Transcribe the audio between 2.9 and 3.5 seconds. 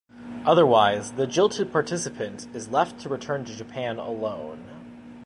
to return